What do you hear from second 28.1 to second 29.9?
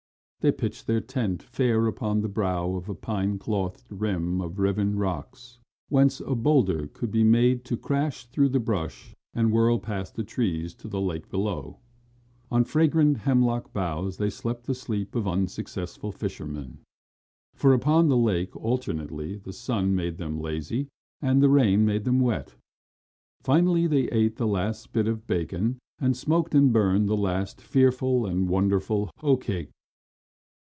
and wonderful hoecake.